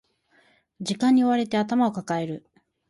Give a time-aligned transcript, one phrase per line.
[0.81, 2.49] 時間に追われて頭を抱える